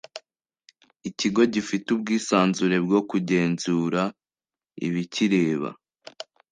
ikigo 1.09 1.41
gifite 1.53 1.87
ubwisanzure 1.95 2.77
bwo 2.85 2.99
kugenzura 3.09 4.01
ibikireba 4.87 5.69